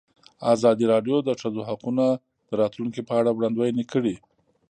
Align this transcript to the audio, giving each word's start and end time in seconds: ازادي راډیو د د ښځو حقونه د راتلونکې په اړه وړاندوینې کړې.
ازادي 0.53 0.85
راډیو 0.93 1.17
د 1.21 1.25
د 1.27 1.29
ښځو 1.41 1.61
حقونه 1.69 2.05
د 2.49 2.51
راتلونکې 2.61 3.01
په 3.07 3.13
اړه 3.19 3.31
وړاندوینې 3.33 3.83
کړې. 3.91 4.15